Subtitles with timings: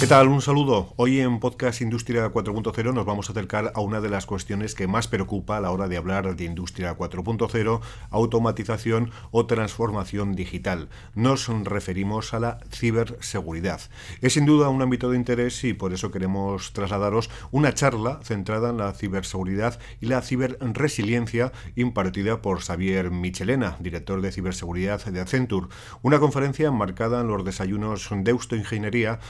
[0.00, 0.28] ¿Qué tal?
[0.28, 0.94] Un saludo.
[0.96, 4.86] Hoy en Podcast Industria 4.0 nos vamos a acercar a una de las cuestiones que
[4.86, 10.88] más preocupa a la hora de hablar de Industria 4.0, automatización o transformación digital.
[11.14, 13.82] Nos referimos a la ciberseguridad.
[14.22, 18.70] Es sin duda un ámbito de interés y por eso queremos trasladaros una charla centrada
[18.70, 25.68] en la ciberseguridad y la ciberresiliencia impartida por Xavier Michelena, director de ciberseguridad de Accenture.
[26.00, 29.20] Una conferencia enmarcada en los desayunos Deusto Ingeniería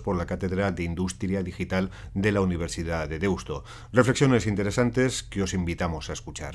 [0.00, 3.64] por la Cátedra de Industria Digital de la Universidad de Deusto.
[3.92, 6.54] Reflexiones interesantes que os invitamos a escuchar.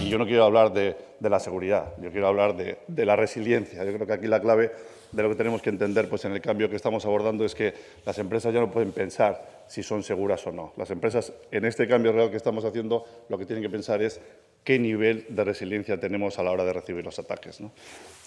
[0.00, 3.16] Y yo no quiero hablar de, de la seguridad, yo quiero hablar de, de, la
[3.16, 3.84] resiliencia.
[3.84, 4.72] Yo creo que aquí la clave
[5.12, 7.74] de lo que tenemos que entender pues, en el cambio que estamos abordando es que
[8.04, 10.72] las empresas ya no pueden pensar si son seguras o no.
[10.76, 14.20] Las empresas, en este cambio real que estamos haciendo, lo que tienen que pensar es
[14.68, 17.58] qué nivel de resiliencia tenemos a la hora de recibir los ataques.
[17.58, 17.72] ¿no?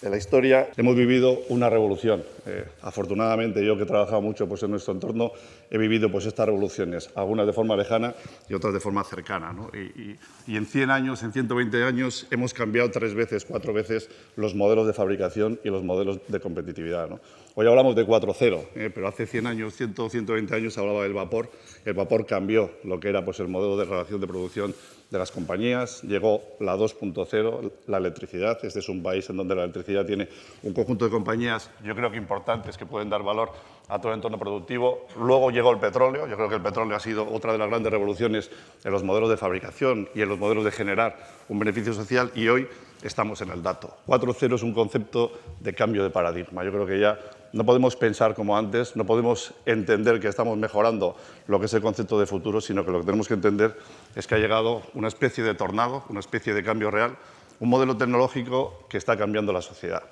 [0.02, 2.24] En la historia hemos vivido una revolución.
[2.48, 5.34] Eh, afortunadamente, yo que he trabajado mucho pues, en nuestro entorno,
[5.70, 8.16] he vivido pues, estas revoluciones, algunas de forma lejana
[8.50, 9.54] y otras de forma cercana.
[9.54, 9.70] ¿no?
[9.72, 14.10] Y, y, y, en 100 años, en 120 años, hemos cambiado tres veces, cuatro veces
[14.36, 17.08] los modelos de fabricación y los modelos de competitividad.
[17.08, 17.20] ¿no?
[17.54, 21.14] Hoy hablamos de 4.0, eh, pero hace 100 años, 100, 120 años, se hablaba del
[21.14, 21.52] vapor.
[21.86, 24.74] El vapor cambió lo que era pues, el modelo de relación de producción
[25.12, 28.58] de las compañías, llegó la 2.0, la electricidad.
[28.64, 30.30] Este es un país en donde la electricidad tiene
[30.64, 33.52] un conjunto de compañías, yo creo que importantes, que pueden dar valor
[33.90, 35.08] a todo el entorno productivo.
[35.20, 37.92] Luego llegó el petróleo, yo creo que el petróleo ha sido otra de las grandes
[37.92, 38.50] revoluciones
[38.86, 41.18] en los modelos de fabricación y en los modelos de generar
[41.50, 42.70] un beneficio social y hoy
[43.04, 43.94] estamos en el dato.
[44.08, 46.64] 4.0 es un concepto de cambio de paradigma.
[46.64, 47.20] Yo creo que ya
[47.54, 51.16] no podemos pensar como antes, no podemos entender que estamos mejorando
[51.48, 53.78] lo que es el concepto de futuro, sino que lo que tenemos que entender
[54.16, 57.18] es que ha llegado una especie de tornado, una especie de cambio real,
[57.60, 60.04] un modelo tecnológico que está cambiando la sociedad.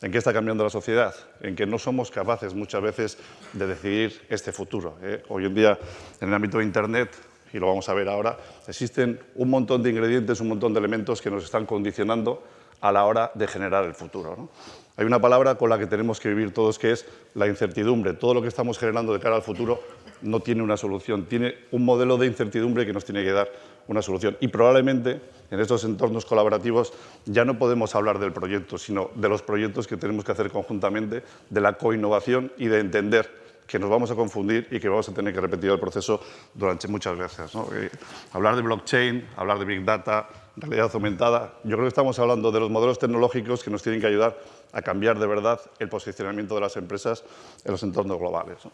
[0.00, 1.14] ¿En qué está cambiando la sociedad?
[1.40, 3.18] En que no somos capaces muchas veces
[3.52, 4.96] de decidir este futuro.
[5.02, 5.22] ¿eh?
[5.28, 5.78] Hoy en día,
[6.20, 7.10] en el ámbito de Internet,
[7.52, 11.20] y lo vamos a ver ahora, existen un montón de ingredientes, un montón de elementos
[11.20, 12.44] que nos están condicionando
[12.80, 14.34] a la hora de generar el futuro.
[14.36, 14.48] ¿no?
[14.96, 18.14] Hay una palabra con la que tenemos que vivir todos que es la incertidumbre.
[18.14, 19.80] Todo lo que estamos generando de cara al futuro
[20.22, 23.48] no tiene una solución, tiene un modelo de incertidumbre que nos tiene que dar
[23.86, 24.36] una solución.
[24.40, 26.92] Y probablemente en estos entornos colaborativos
[27.26, 31.22] ya no podemos hablar del proyecto, sino de los proyectos que tenemos que hacer conjuntamente,
[31.48, 33.30] de la coinnovación y de entender
[33.68, 36.20] que nos vamos a confundir y que vamos a tener que repetir el proceso
[36.54, 37.54] durante muchas veces.
[37.74, 37.90] Eh,
[38.32, 40.26] hablar de blockchain, hablar de big data,
[40.60, 44.06] realidad aumentada, yo creo que estamos hablando de los modelos tecnológicos que nos tienen que
[44.06, 44.38] ayudar
[44.72, 47.24] a cambiar de verdad el posicionamiento de las empresas
[47.64, 48.64] en los entornos globales.
[48.64, 48.70] ¿no?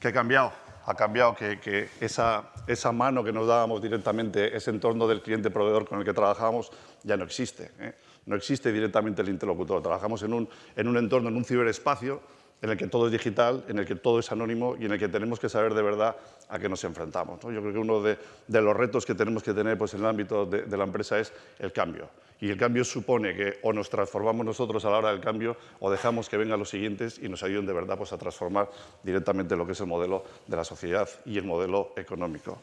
[0.00, 0.52] ¿Qué ha cambiado?
[0.86, 5.88] Ha cambiado que, que esa, esa, mano que nos dábamos directamente, ese entorno del cliente-proveedor
[5.88, 6.70] con el que trabajábamos,
[7.02, 7.70] ya no existe.
[7.80, 7.94] ¿eh?
[8.26, 9.80] No existe directamente el interlocutor.
[9.80, 12.20] Trabajamos en un, en un entorno, en un ciberespacio,
[12.64, 14.98] en el que todo es digital, en el que todo es anónimo y en el
[14.98, 16.16] que tenemos que saber de verdad
[16.48, 17.44] a qué nos enfrentamos.
[17.44, 17.52] ¿no?
[17.52, 18.16] Yo creo que uno de,
[18.48, 21.18] de, los retos que tenemos que tener pues, en el ámbito de, de, la empresa
[21.18, 22.08] es el cambio.
[22.40, 25.90] Y el cambio supone que o nos transformamos nosotros a la hora del cambio o
[25.90, 28.70] dejamos que vengan los siguientes y nos ayuden de verdad pues, a transformar
[29.02, 32.60] directamente lo que es el modelo de la sociedad y el modelo económico.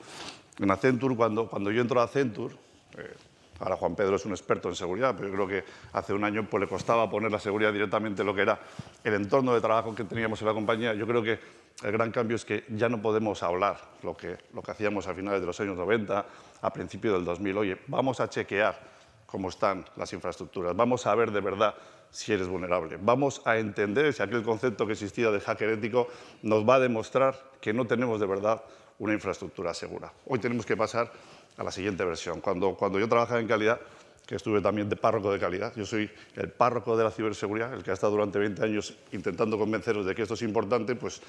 [0.58, 2.56] En Accenture, cuando, cuando yo entro a Accenture,
[2.98, 3.14] eh,
[3.62, 5.64] Ahora Juan Pedro es un experto en seguridad, pero yo creo que
[5.94, 8.60] hace un año pues, le costaba poner la seguridad directamente en lo que era
[9.04, 10.96] el entorno de trabajo que teníamos en la compañía.
[10.96, 11.40] Yo creo que
[11.84, 15.14] el gran cambio es que ya no podemos hablar lo que, lo que hacíamos a
[15.14, 16.26] finales de los años 90,
[16.60, 17.58] a principios del 2000.
[17.58, 18.80] Oye, vamos a chequear
[19.28, 21.76] cómo están las infraestructuras, vamos a ver de verdad
[22.10, 26.08] si eres vulnerable, vamos a entender si aquel concepto que existía de hacker ético
[26.42, 28.62] nos va a demostrar que no tenemos de verdad
[29.00, 30.12] una infraestructura segura.
[30.26, 31.12] Hoy tenemos que pasar
[31.58, 32.42] a la siguiente versión.
[32.42, 33.80] Cuando, cuando yo trabajaba en calidad,
[34.26, 37.84] que estuve también de párroco de calidad, yo soy el párroco de la ciberseguridad, el
[37.84, 41.22] que ha estado durante 20 años intentando convenceros de que esto es importante, pues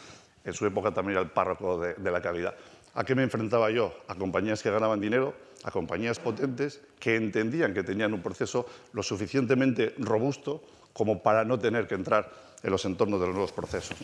[0.45, 2.55] en su época también era el párroco de, de la calidad.
[2.95, 3.93] ¿A qué me enfrentaba yo?
[4.07, 5.35] A compañías que ganaban dinero,
[5.65, 11.59] a compañías potentes que entendían que tenían un proceso lo suficientemente robusto como para no
[11.59, 12.31] tener que entrar
[12.63, 13.97] en los entornos de los nuevos procesos.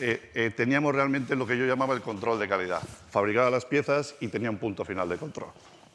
[0.00, 2.80] Eh, eh, teníamos realmente lo que yo llamaba el control de calidad.
[3.10, 5.48] Fabricaba las piezas y tenía un punto final de control.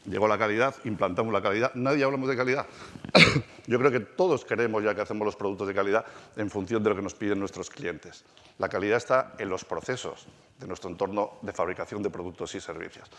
[0.05, 1.71] Llegó la calidad, implantamos la calidad.
[1.75, 2.65] Nadie hablamos de calidad.
[3.67, 6.05] Yo creo que todos queremos ya que hacemos los productos de calidad
[6.35, 8.25] en función de lo que nos piden nuestros clientes.
[8.57, 10.27] La calidad está en los procesos
[10.59, 13.09] de nuestro entorno de fabricación de productos y servicios.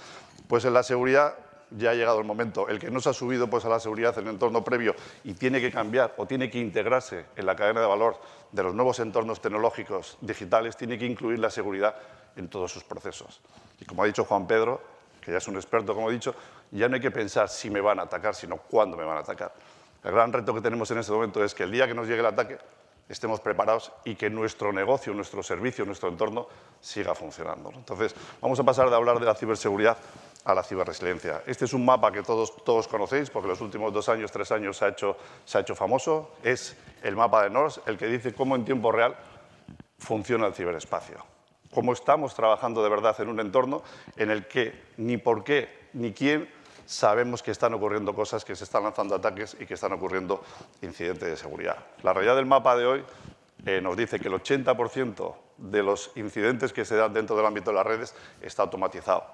[0.47, 1.35] Pues en la seguridad
[1.77, 2.69] ya ha llegado el momento.
[2.69, 4.95] El que no se ha subido pues, a la seguridad en el entorno previo
[5.25, 8.19] y tiene que cambiar o tiene que integrarse en la cadena de valor
[8.53, 11.97] de los nuevos entornos tecnológicos digitales, tiene que incluir la seguridad
[12.37, 13.41] en todos sus procesos.
[13.81, 14.81] Y como ha dicho Juan Pedro,
[15.21, 16.35] que ya es un experto, como he dicho,
[16.71, 19.21] ya no hay que pensar si me van a atacar, sino cuándo me van a
[19.21, 19.53] atacar.
[20.03, 22.21] El gran reto que tenemos en este momento es que el día que nos llegue
[22.21, 22.59] el ataque
[23.09, 26.47] estemos preparados y que nuestro negocio, nuestro servicio, nuestro entorno
[26.81, 27.71] siga funcionando.
[27.75, 29.97] Entonces, vamos a pasar de hablar de la ciberseguridad
[30.45, 31.43] a la ciberresiliencia.
[31.47, 34.77] Este es un mapa que todos, todos conocéis porque los últimos dos años, tres años
[34.77, 36.33] se ha, hecho, se ha hecho famoso.
[36.43, 39.17] Es el mapa de NORS, el que dice cómo en tiempo real
[39.99, 41.25] funciona el ciberespacio.
[41.73, 43.83] Cómo estamos trabajando de verdad en un entorno
[44.17, 46.49] en el que ni por qué ni quién
[46.85, 50.45] sabemos que están ocurriendo cosas, que se están lanzando ataques y que están ocurriendo
[50.83, 51.79] incidentes de seguridad.
[52.03, 53.05] La realidad del mapa de hoy
[53.65, 57.71] eh, nos dice que el 80% de los incidentes que se dan dentro del ámbito
[57.71, 59.25] de las redes está automatizado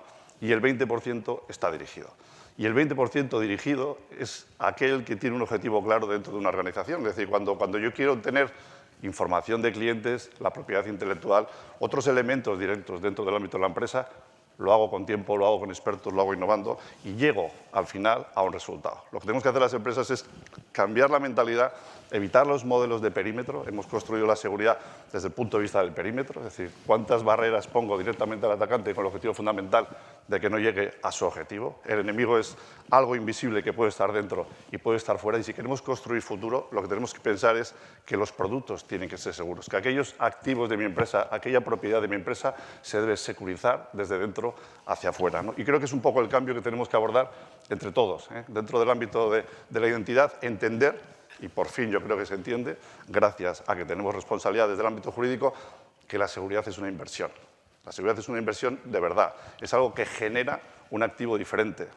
[0.41, 2.11] y el 20% está dirigido.
[2.57, 7.01] Y el 20% dirigido es aquel que tiene un objetivo claro dentro de una organización.
[7.07, 8.53] Es decir, cuando, cuando yo quiero tener
[9.03, 11.49] información de clientes, la propiedad intelectual,
[11.79, 14.09] otros elementos directos dentro del ámbito de la empresa,
[14.59, 18.27] lo hago con tiempo, lo hago con expertos, lo hago innovando y llego al final
[18.35, 19.05] a un resultado.
[19.11, 20.27] Lo que tenemos que hacer las empresas es
[20.71, 21.73] cambiar la mentalidad,
[22.11, 23.65] evitar los modelos de perímetro.
[23.67, 24.79] Hemos construido la seguridad
[25.13, 28.95] desde el punto de vista del perímetro, es decir, cuántas barreras pongo directamente al atacante
[28.95, 29.89] con el objetivo fundamental
[30.27, 31.81] de que no llegue a su objetivo.
[31.85, 32.57] El enemigo es
[32.91, 35.39] algo invisible que puede estar dentro y puede estar fuera.
[35.39, 37.75] Y si queremos construir futuro, lo que tenemos que pensar es
[38.05, 42.01] que los productos tienen que ser seguros, que aquellos activos de mi empresa, aquella propiedad
[42.01, 44.55] de mi empresa, se debe securizar desde dentro
[44.87, 45.45] hacia afuera.
[45.57, 47.31] Y creo que es un poco el cambio que tenemos que abordar
[47.69, 48.45] entre todos, ¿eh?
[48.49, 52.35] dentro del ámbito de, de la identidad, entender y por fin yo creo que se
[52.35, 52.77] entiende,
[53.09, 55.55] gracias a que tenemos responsabilidad desde el ámbito jurídico,
[56.07, 57.31] que la seguridad es una inversión.
[57.85, 60.61] La seguridad es una inversión de verdad, es algo que genera
[60.91, 61.89] un activo diferente.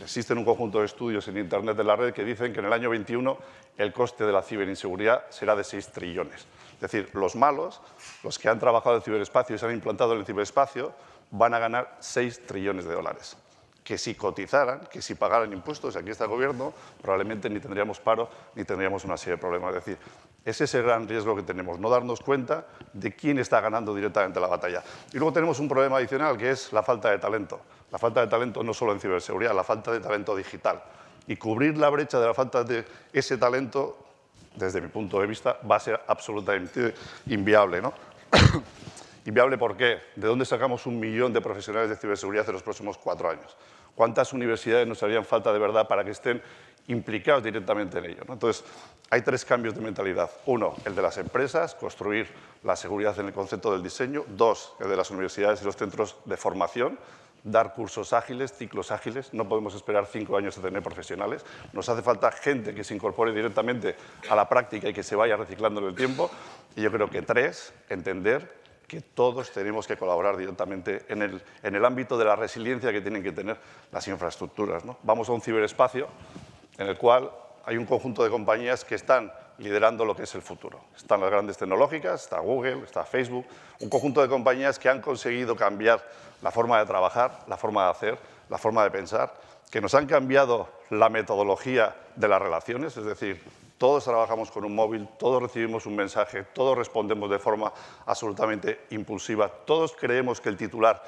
[0.00, 2.72] Existen un conjunto de estudios en Internet de la red que dicen que en el
[2.72, 3.36] año 21
[3.76, 6.46] el coste de la ciberinseguridad será de 6 trillones.
[6.74, 7.80] Es decir, los malos,
[8.22, 10.94] los que han trabajado en el ciberespacio y se han implantado en el ciberespacio,
[11.30, 13.36] van a ganar 6 trillones de dólares
[13.82, 18.28] que si cotizaran, que si pagaran impuestos, aquí está el gobierno, probablemente ni tendríamos paro
[18.54, 19.74] ni tendríamos una serie de problemas.
[19.74, 19.98] Es decir,
[20.44, 24.40] ese es el gran riesgo que tenemos, no darnos cuenta de quién está ganando directamente
[24.40, 24.82] la batalla.
[25.12, 27.60] Y luego tenemos un problema adicional, que es la falta de talento.
[27.90, 30.82] La falta de talento no solo en ciberseguridad, la falta de talento digital.
[31.26, 33.98] Y cubrir la brecha de la falta de ese talento,
[34.56, 36.94] desde mi punto de vista, va a ser absolutamente
[37.26, 37.80] inviable.
[37.80, 37.92] ¿no?
[39.24, 40.00] ¿Inviable por qué?
[40.16, 43.56] ¿De dónde sacamos un millón de profesionales de ciberseguridad en los próximos cuatro años?
[43.94, 46.42] ¿Cuántas universidades nos harían falta de verdad para que estén
[46.88, 48.22] implicados directamente en ello?
[48.28, 48.64] Entonces,
[49.10, 50.30] hay tres cambios de mentalidad.
[50.46, 52.28] Uno, el de las empresas, construir
[52.62, 54.24] la seguridad en el concepto del diseño.
[54.28, 56.98] Dos, el de las universidades y los centros de formación,
[57.44, 59.34] dar cursos ágiles, ciclos ágiles.
[59.34, 61.44] No podemos esperar cinco años a tener profesionales.
[61.74, 63.96] Nos hace falta gente que se incorpore directamente
[64.30, 66.30] a la práctica y que se vaya reciclando en el tiempo.
[66.74, 68.61] Y yo creo que tres, entender
[68.92, 73.00] que todos tenemos que colaborar directamente en el, en el ámbito de la resiliencia que
[73.00, 73.56] tienen que tener
[73.90, 74.84] las infraestructuras.
[74.84, 74.98] ¿no?
[75.02, 76.08] Vamos a un ciberespacio
[76.76, 77.30] en el cual
[77.64, 80.78] hay un conjunto de compañías que están liderando lo que es el futuro.
[80.94, 83.46] Están las grandes tecnológicas, está Google, está Facebook,
[83.80, 86.06] un conjunto de compañías que han conseguido cambiar
[86.42, 88.18] la forma de trabajar, la forma de hacer,
[88.50, 89.32] la forma de pensar,
[89.70, 93.42] que nos han cambiado la metodología de las relaciones, es decir,
[93.82, 97.72] todos trabajamos con un móvil, todos recibimos un mensaje, todos respondemos de forma
[98.06, 101.02] absolutamente impulsiva, todos creemos que el titular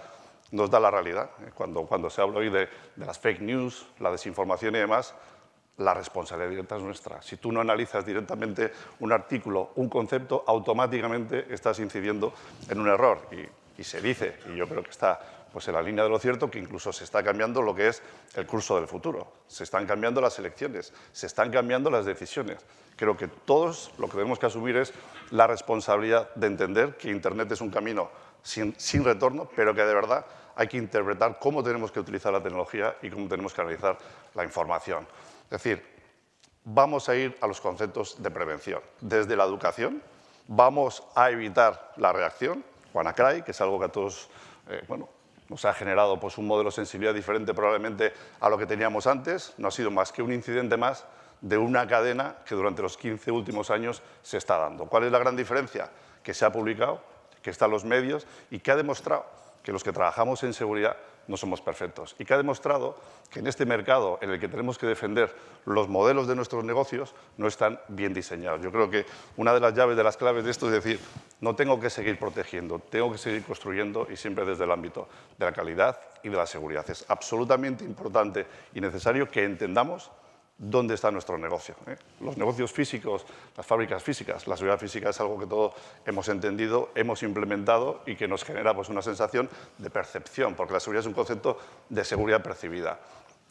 [0.51, 1.31] nos da la realidad.
[1.47, 1.53] ¿eh?
[1.55, 5.15] Cuando, cuando se habla hoy de, las fake news, la desinformación y demás,
[5.77, 7.23] la responsabilidad directa es nuestra.
[7.23, 12.33] Si tú no analizas directamente un artículo, un concepto, automáticamente estás incidiendo
[12.69, 13.21] en un error.
[13.79, 15.21] Y, se dice, y yo creo que está
[15.55, 18.03] pues en la línea de lo cierto que incluso se está cambiando lo que es
[18.35, 19.29] el curso del futuro.
[19.47, 22.59] Se están cambiando las elecciones, se están cambiando las decisiones.
[22.97, 24.93] Creo que todos lo que tenemos que asumir es
[25.31, 28.11] la responsabilidad de entender que Internet es un camino
[28.43, 32.43] sin, sin retorno, pero que de verdad hay que interpretar cómo tenemos que utilizar la
[32.43, 33.97] tecnología y cómo tenemos que analizar
[34.35, 35.07] la información.
[35.45, 35.87] Es decir,
[36.65, 38.81] vamos a ir a los conceptos de prevención.
[39.01, 40.03] Desde la educación,
[40.49, 44.29] vamos a evitar la reacción, WannaCry, que es algo que a todos
[44.69, 45.09] eh, bueno,
[45.49, 49.55] nos ha generado pues, un modelo de sensibilidad diferente probablemente a lo que teníamos antes.
[49.59, 51.05] No ha sido más que un incidente más
[51.41, 54.87] de una cadena que durante los 15 últimos años se está dando.
[54.87, 55.91] ¿Cuál es la gran diferencia?
[56.23, 57.03] Que se ha publicado,
[57.43, 59.27] que está en los medios y que ha demostrado
[59.63, 60.97] que los que trabajamos en seguridad
[61.29, 62.97] no somos perfectos y que ha demostrado
[63.31, 67.15] que en este mercado en el que tenemos que defender los modelos de nuestros negocios
[67.37, 68.63] no están bien diseñados.
[68.63, 71.01] Yo creo que una de las llaves, de las claves de esto es decir,
[71.41, 75.45] no tengo que seguir protegiendo, tengo que seguir construyendo y siempre desde el ámbito de
[75.45, 76.89] la calidad y de la seguridad.
[76.89, 80.11] Es absolutamente importante y necesario que entendamos
[80.59, 81.75] dónde está nuestro negocio.
[81.87, 81.97] ¿eh?
[82.21, 85.75] Los negocios físicos, las fábricas físicas, la seguridad física es algo que todos
[86.07, 90.81] hemos entendido, hemos implementado y que nos genera pues, una sensación de percepción, porque la
[90.81, 91.59] seguridad es un concepto
[91.89, 93.01] de seguridad percibida.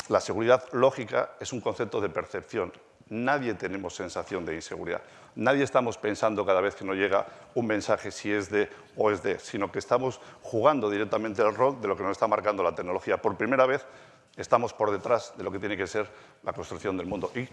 [0.10, 2.74] La seguridad lógica es un concepto de percepción.
[3.10, 5.01] Nadie tenemos sensación de inseguridad.
[5.36, 9.24] Nadie estamos pensando cada vez que nos llega un mensaje si es de o es
[9.24, 12.75] de, sino que estamos jugando directamente el rol de lo que nos está marcando la
[12.75, 13.22] tecnología.
[13.22, 13.86] Por primera vez
[14.35, 16.09] estamos por detrás de lo que tiene que ser
[16.43, 17.31] la construcción del mundo.
[17.35, 17.47] Y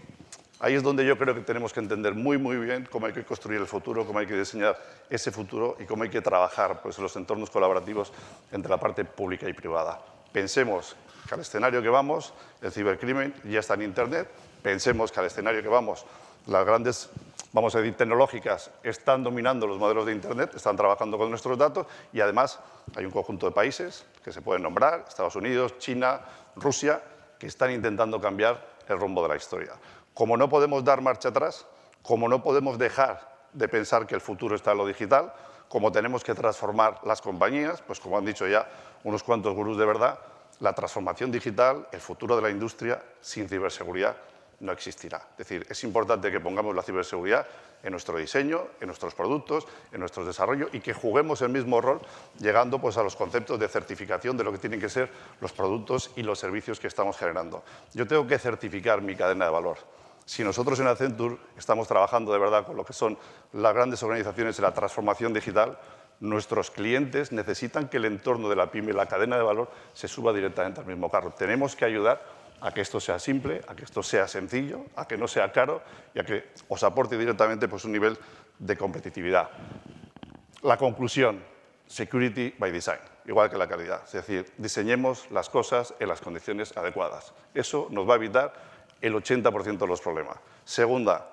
[0.59, 3.23] ahí es donde yo creo que tenemos que entender muy, muy bien cómo hay que
[3.23, 4.77] construir el futuro, cómo hay que diseñar
[5.09, 8.11] ese futuro y cómo hay que trabajar pues, los entornos colaborativos
[8.51, 10.01] entre la parte pública y privada.
[10.31, 10.95] Pensemos
[11.27, 14.29] que al escenario que vamos, el cibercrimen ya está en Internet,
[14.61, 16.05] pensemos que al escenario que vamos,
[16.47, 17.09] las grandes
[17.53, 21.87] vamos a decir, tecnológicas están dominando los modelos de Internet, están trabajando con nuestros datos
[22.13, 22.59] y además
[22.95, 26.21] hay un conjunto de países que se pueden nombrar, Estados Unidos, China,
[26.55, 27.01] Rusia,
[27.39, 29.73] que están intentando cambiar el rumbo de la historia.
[30.13, 31.65] Como no podemos dar marcha atrás,
[32.03, 35.33] como no podemos dejar de pensar que el futuro está en lo digital,
[35.67, 38.67] como tenemos que transformar las compañías, pues como han dicho ya
[39.03, 40.19] unos cuantos gurús de verdad,
[40.59, 44.15] la transformación digital, el futuro de la industria sin ciberseguridad
[44.61, 45.17] no existirá.
[45.31, 47.45] Es decir, es importante que pongamos la ciberseguridad
[47.83, 51.99] en nuestro diseño, en nuestros productos, en nuestros desarrollos y que juguemos el mismo rol
[52.39, 55.09] llegando pues, a los conceptos de certificación de lo que tienen que ser
[55.41, 57.63] los productos y los servicios que estamos generando.
[57.93, 59.77] Yo tengo que certificar mi cadena de valor.
[60.25, 63.17] Si nosotros en Accenture estamos trabajando de verdad con lo que son
[63.53, 65.77] las grandes organizaciones de la transformación digital,
[66.19, 70.31] nuestros clientes necesitan que el entorno de la pyme, la cadena de valor, se suba
[70.31, 71.31] directamente al mismo carro.
[71.31, 72.21] Tenemos que ayudar
[72.61, 75.81] a que esto sea simple, a que esto sea sencillo, a que no sea caro
[76.13, 78.17] y a que os aporte directamente pues, un nivel
[78.59, 79.49] de competitividad.
[80.61, 81.43] La conclusión,
[81.87, 84.03] security by design, igual que la calidad.
[84.05, 87.33] Es decir, diseñemos las cosas en las condiciones adecuadas.
[87.53, 88.53] Eso nos va a evitar
[89.01, 90.37] el 80% de los problemas.
[90.63, 91.27] Segunda,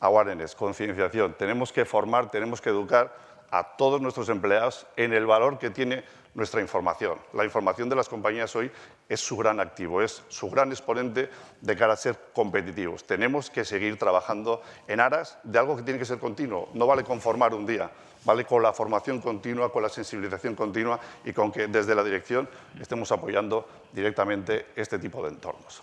[0.00, 1.34] awareness, concienciación.
[1.34, 3.14] Tenemos que formar, tenemos que educar
[3.50, 6.04] a todos nuestros empleados en el valor que tiene
[6.34, 7.18] nuestra información.
[7.32, 8.70] La información de las compañías hoy
[9.08, 11.28] es su gran activo, es su gran exponente
[11.60, 13.04] de cara a ser competitivos.
[13.04, 16.68] Tenemos que seguir trabajando en aras de algo que tiene que ser continuo.
[16.74, 17.90] No vale conformar un día,
[18.24, 22.48] vale con la formación continua, con la sensibilización continua y con que desde la dirección
[22.80, 25.82] estemos apoyando directamente este tipo de entornos.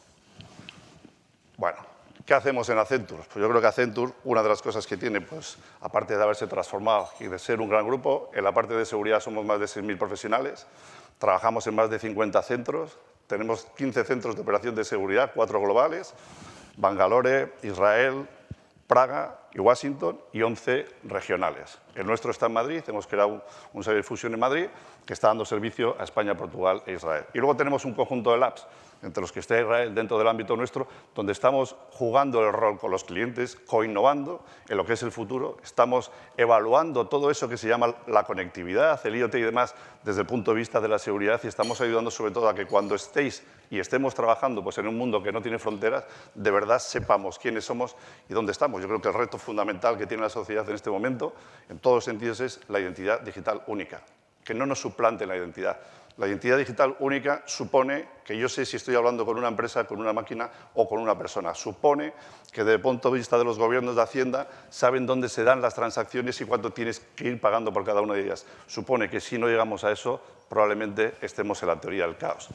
[1.57, 1.96] Bueno,
[2.27, 3.23] ¿Qué hacemos en Accenture?
[3.23, 6.45] Pues yo creo que Accenture, una de las cosas que tiene, pues, aparte de haberse
[6.45, 9.65] transformado y de ser un gran grupo, en la parte de seguridad somos más de
[9.65, 10.67] 6.000 profesionales,
[11.19, 16.13] trabajamos en más de 50 centros, tenemos 15 centros de operación de seguridad, cuatro globales,
[16.75, 18.27] Bangalore, Israel,
[18.87, 21.79] Praga y Washington y 11 regionales.
[21.95, 23.41] El nuestro está en Madrid, hemos creado un,
[23.71, 24.67] un Fusion en Madrid
[25.05, 27.23] que está dando servicio a España, Portugal e Israel.
[27.33, 28.67] Y luego tenemos un conjunto de labs
[29.03, 32.91] entre los que está Israel dentro del ámbito nuestro, donde estamos jugando el rol con
[32.91, 37.67] los clientes, coinnovando en lo que es el futuro, estamos evaluando todo eso que se
[37.67, 41.39] llama la conectividad, el IoT y demás, desde el punto de vista de la seguridad
[41.43, 44.97] y estamos ayudando sobre todo a que cuando estéis y estemos trabajando pues, en un
[44.97, 47.95] mundo que no tiene fronteras, de verdad sepamos quiénes somos
[48.29, 48.81] y dónde estamos.
[48.81, 51.33] Yo creo que el reto fundamental que tiene la sociedad en este momento,
[51.69, 54.01] en todos los sentidos, es la identidad digital única,
[54.43, 55.77] que no nos suplante la identidad
[56.17, 59.99] la identidad digital única supone que yo sé si estoy hablando con una empresa, con
[59.99, 61.53] una máquina o con una persona.
[61.53, 62.13] Supone
[62.51, 65.61] que desde el punto de vista de los gobiernos de Hacienda saben dónde se dan
[65.61, 68.45] las transacciones y cuánto tienes que ir pagando por cada una de ellas.
[68.65, 70.19] Supone que si no llegamos a eso,
[70.49, 72.49] probablemente estemos en la teoría del caos.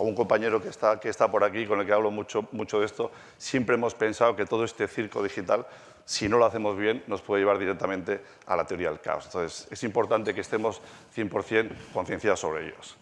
[0.00, 2.80] A un compañero que está, que está por aquí, con el que hablo mucho, mucho
[2.80, 5.66] de esto, siempre hemos pensado que todo este circo digital
[6.10, 9.26] si no lo hacemos bien, nos puede llevar directamente a la teoría del caos.
[9.26, 10.82] Entonces, es importante que estemos
[11.14, 12.96] 100% concienciados sobre ellos.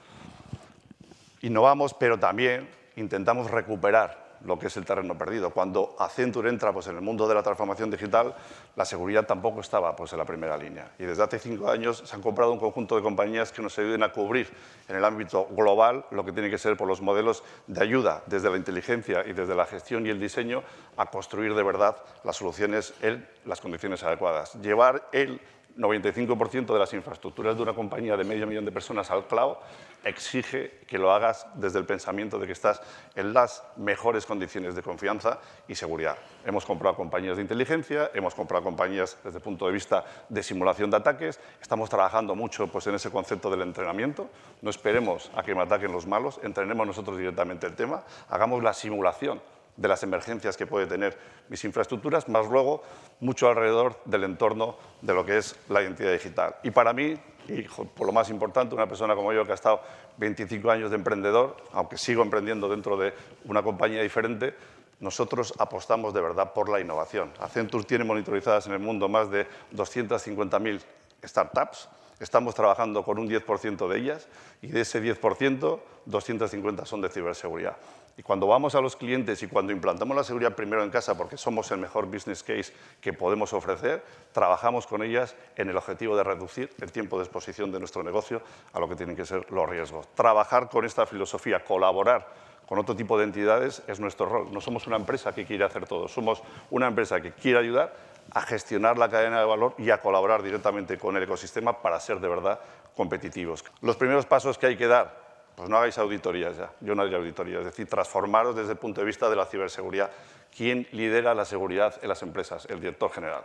[1.40, 5.50] Innovamos, pero también intentamos recuperar lo que es el terreno perdido.
[5.50, 8.34] Cuando Accenture entra pues, en el mundo de la transformación digital,
[8.76, 10.92] la seguridad tampoco estaba pues, en la primera línea.
[10.98, 14.02] Y desde hace cinco años se han comprado un conjunto de compañías que nos ayuden
[14.02, 14.48] a cubrir
[14.88, 18.50] en el ámbito global lo que tiene que ser por los modelos de ayuda desde
[18.50, 20.62] la inteligencia y desde la gestión y el diseño
[20.96, 24.54] a construir de verdad las soluciones en las condiciones adecuadas.
[24.54, 25.40] Llevar el
[25.78, 29.56] 95% de las infraestructuras de una compañía de medio millón de personas al cloud
[30.04, 32.82] exige que lo hagas desde el pensamiento de que estás
[33.14, 36.16] en las mejores condiciones de confianza y seguridad.
[36.44, 40.90] Hemos comprado compañías de inteligencia, hemos comprado compañías desde el punto de vista de simulación
[40.90, 44.30] de ataques, estamos trabajando mucho pues, en ese concepto del entrenamiento,
[44.62, 48.72] no esperemos a que me ataquen los malos, entrenemos nosotros directamente el tema, hagamos la
[48.72, 49.40] simulación
[49.78, 51.16] de las emergencias que puede tener
[51.48, 52.82] mis infraestructuras, más luego
[53.20, 56.56] mucho alrededor del entorno de lo que es la identidad digital.
[56.64, 57.16] Y para mí,
[57.46, 59.80] y por lo más importante, una persona como yo que ha estado
[60.18, 64.54] 25 años de emprendedor, aunque sigo emprendiendo dentro de una compañía diferente,
[64.98, 67.32] nosotros apostamos de verdad por la innovación.
[67.38, 70.80] Accenture tiene monitorizadas en el mundo más de 250.000
[71.24, 71.88] startups.
[72.18, 74.26] Estamos trabajando con un 10% de ellas
[74.60, 77.76] y de ese 10%, 250 son de ciberseguridad.
[78.18, 81.36] Y cuando vamos a los clientes y cuando implantamos la seguridad primero en casa, porque
[81.36, 86.24] somos el mejor business case que podemos ofrecer, trabajamos con ellas en el objetivo de
[86.24, 89.70] reducir el tiempo de exposición de nuestro negocio a lo que tienen que ser los
[89.70, 90.08] riesgos.
[90.16, 92.26] Trabajar con esta filosofía, colaborar
[92.66, 94.52] con otro tipo de entidades es nuestro rol.
[94.52, 97.94] No somos una empresa que quiere hacer todo, somos una empresa que quiere ayudar
[98.32, 102.18] a gestionar la cadena de valor y a colaborar directamente con el ecosistema para ser
[102.18, 102.58] de verdad
[102.96, 103.64] competitivos.
[103.80, 105.27] Los primeros pasos que hay que dar
[105.58, 109.00] pues no hagáis auditorías ya, yo no haría auditorías, es decir, transformaros desde el punto
[109.00, 110.08] de vista de la ciberseguridad.
[110.56, 112.64] ¿Quién lidera la seguridad en las empresas?
[112.66, 113.42] El director general.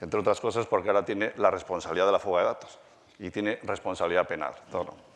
[0.00, 2.78] Entre otras cosas porque ahora tiene la responsabilidad de la fuga de datos
[3.18, 4.54] y tiene responsabilidad penal.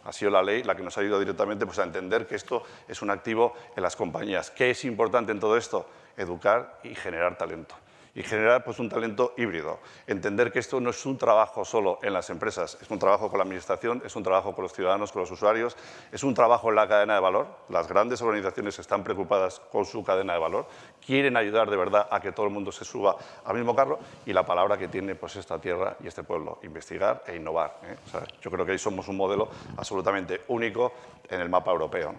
[0.03, 2.64] ha sido la ley la que nos ha ayudado directamente pues, a entender que esto
[2.88, 4.50] es un activo en las compañías.
[4.50, 5.88] ¿Qué es importante en todo esto?
[6.17, 7.76] Educar y generar talento
[8.14, 9.80] y generar pues, un talento híbrido.
[10.06, 13.38] Entender que esto no es un trabajo solo en las empresas, es un trabajo con
[13.38, 15.76] la administración, es un trabajo con los ciudadanos, con los usuarios,
[16.12, 17.47] es un trabajo en la cadena de valor.
[17.68, 20.66] Las grandes organizaciones están preocupadas con su cadena de valor,
[21.04, 24.33] quieren ayudar de verdad a que todo el mundo se suba al mismo carro y
[24.33, 27.80] la palabra que tiene pues, esta tierra y este pueblo, investigar e innovar.
[27.85, 27.97] ¿eh?
[28.40, 30.92] yo creo que ahí somos un modelo absolutamente único
[31.28, 32.14] en el mapa europeo.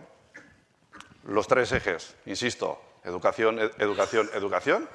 [1.25, 4.87] Los tres ejes, insisto, educación, educación, educación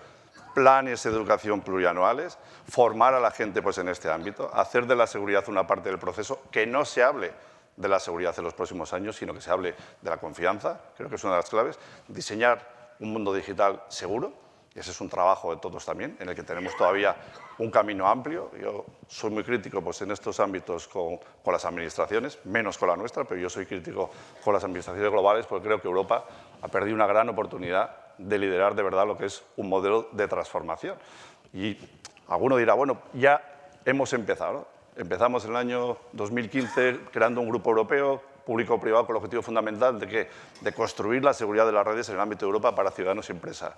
[0.55, 2.39] planes de educación plurianuales,
[2.69, 5.99] formar a la gente pues, en este ámbito, hacer de la seguridad una parte del
[5.99, 7.33] proceso, que no se hable
[7.77, 11.09] de la seguridad en los próximos años, sino que se hable de la confianza, creo
[11.09, 11.79] que es una de las claves,
[12.09, 14.33] diseñar un mundo digital seguro,
[14.75, 17.17] ese es un trabajo de todos también, en el que tenemos todavía
[17.59, 18.53] un camino amplio.
[18.61, 22.97] Yo soy muy crítico pues, en estos ámbitos con, con, las administraciones, menos con la
[22.97, 24.11] nuestra, pero yo soy crítico
[24.45, 26.25] con las administraciones globales porque creo que Europa
[26.63, 30.29] ha perdido una gran oportunidad de liderar de verdad lo que es un modelo de
[30.29, 30.97] transformación.
[31.53, 31.77] Y
[32.29, 33.43] alguno dirá, bueno, ya
[33.85, 34.69] hemos empezado.
[34.97, 40.29] Empezamos el año 2015 creando un grupo europeo público-privado con el objetivo fundamental de, que,
[40.61, 43.33] de construir la seguridad de las redes en el ámbito de Europa para ciudadanos y
[43.33, 43.75] empresas.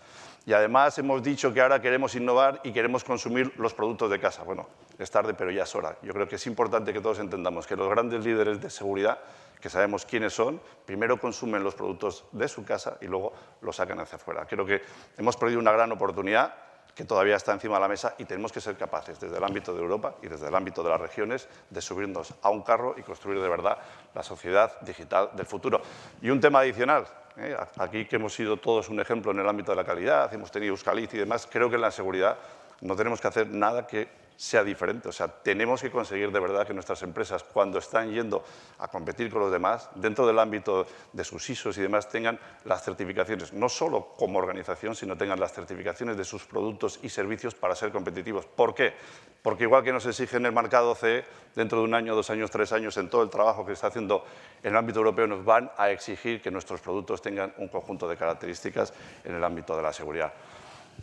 [0.47, 4.45] Y además hemos dicho que ahora queremos innovar y queremos consumir los productos de casa.
[4.45, 4.67] Bueno,
[4.99, 5.99] es tarde, pero ya es hora.
[6.01, 9.19] Yo creo que es importante que todos entendamos que los grandes líderes de seguridad
[9.61, 14.01] que sabemos quiénes son, primero consumen los productos de su casa y luego los sacan
[14.01, 14.47] hacia afuera.
[14.47, 14.81] Creo que
[15.19, 16.55] hemos perdido una gran oportunidad
[16.95, 19.73] que todavía está encima de la mesa y tenemos que ser capaces, desde el ámbito
[19.75, 23.03] de Europa y desde el ámbito de las regiones, de subirnos a un carro y
[23.03, 23.79] construir de verdad
[24.15, 25.81] la sociedad digital del futuro.
[26.21, 27.57] Y un tema adicional, ¿eh?
[27.79, 30.73] aquí que hemos sido todos un ejemplo en el ámbito de la calidad, hemos tenido
[30.73, 32.37] Euskaliz y demás, creo que en la seguridad
[32.83, 35.09] no tenemos que hacer nada que sea diferente.
[35.09, 38.45] O sea, tenemos que conseguir de verdad que nuestras empresas, cuando están yendo
[38.79, 42.83] a competir con los demás, dentro del ámbito de sus ISOs y demás, tengan las
[42.83, 47.75] certificaciones, no solo como organización, sino tengan las certificaciones de sus productos y servicios para
[47.75, 48.47] ser competitivos.
[48.47, 48.95] ¿Por qué?
[49.43, 52.73] Porque igual que nos exigen el mercado CE, dentro de un año, dos años, tres
[52.73, 54.25] años, en todo el trabajo que está haciendo
[54.63, 58.17] en el ámbito europeo, nos van a exigir que nuestros productos tengan un conjunto de
[58.17, 58.93] características
[59.25, 60.33] en el ámbito de la seguridad.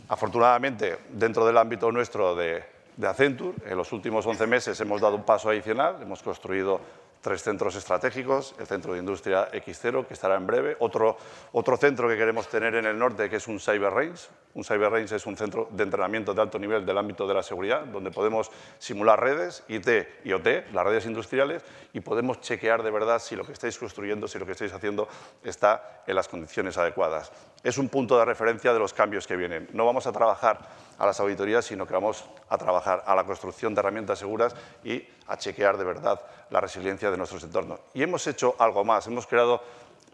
[0.08, 2.64] Afortunadamente, dentro del ámbito nuestro de,
[3.00, 6.80] de Accenture, en los últimos 11 meses hemos dado un paso adicional, hemos construido
[7.22, 11.16] tres centros estratégicos, el Centro de Industria X0, que estará en breve, otro,
[11.52, 14.28] otro centro que queremos tener en el norte, que es un Cyber Range.
[14.54, 17.42] Un Cyber Range es un centro de entrenamiento de alto nivel del ámbito de la
[17.42, 19.88] seguridad, donde podemos simular redes, IT
[20.24, 24.26] y OT, las redes industriales, y podemos chequear de verdad si lo que estáis construyendo,
[24.26, 25.06] si lo que estáis haciendo
[25.44, 27.32] está en las condiciones adecuadas.
[27.62, 29.68] Es un punto de referencia de los cambios que vienen.
[29.72, 30.60] No vamos a trabajar
[31.00, 35.02] a las auditorías, sino que vamos a trabajar a la construcción de herramientas seguras y
[35.28, 37.80] a chequear de verdad la resiliencia de nuestros entornos.
[37.94, 39.62] Y hemos hecho algo más, hemos creado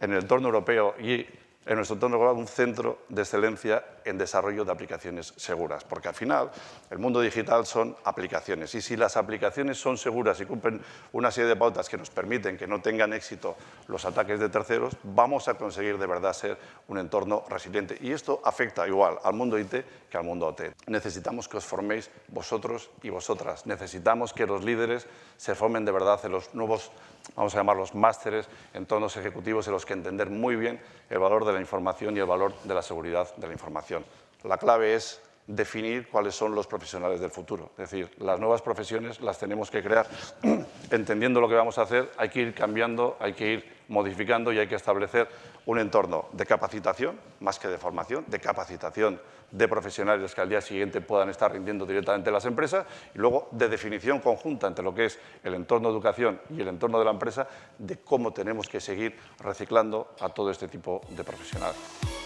[0.00, 1.26] en el entorno europeo y
[1.66, 6.14] en nuestro entorno global un centro de excelencia en desarrollo de aplicaciones seguras, porque al
[6.14, 6.50] final
[6.90, 10.80] el mundo digital son aplicaciones y si las aplicaciones son seguras y cumplen
[11.12, 13.56] una serie de pautas que nos permiten que no tengan éxito
[13.88, 18.40] los ataques de terceros, vamos a conseguir de verdad ser un entorno resiliente y esto
[18.44, 20.72] afecta igual al mundo IT que al mundo OT.
[20.86, 26.20] Necesitamos que os forméis vosotros y vosotras, necesitamos que los líderes se formen de verdad
[26.24, 26.92] en los nuevos
[27.34, 31.52] vamos a llamarlos másteres, entornos ejecutivos en los que entender muy bien el valor de
[31.52, 34.04] la información y el valor de la seguridad de la información.
[34.44, 37.70] La clave es definir cuáles son los profesionales del futuro.
[37.78, 40.06] Es decir, las nuevas profesiones las tenemos que crear
[40.90, 44.58] entendiendo lo que vamos a hacer, hay que ir cambiando, hay que ir modificando y
[44.58, 45.28] hay que establecer
[45.66, 50.60] un entorno de capacitación, más que de formación, de capacitación de profesionales que al día
[50.60, 54.94] siguiente puedan estar rindiendo directamente en las empresas y luego de definición conjunta entre lo
[54.94, 57.46] que es el entorno de educación y el entorno de la empresa
[57.78, 62.25] de cómo tenemos que seguir reciclando a todo este tipo de profesionales.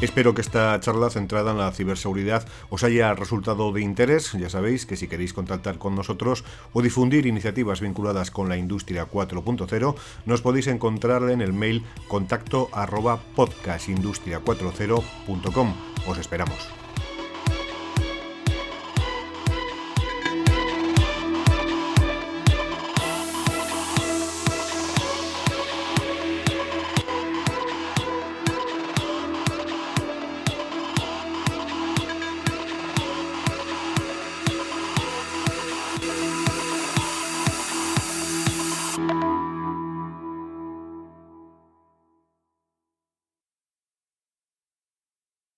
[0.00, 4.32] Espero que esta charla centrada en la ciberseguridad os haya resultado de interés.
[4.32, 9.06] Ya sabéis que si queréis contactar con nosotros o difundir iniciativas vinculadas con la industria
[9.06, 15.74] 4.0, nos podéis encontrar en el mail contacto arroba podcastindustria40.com.
[16.06, 16.79] Os esperamos.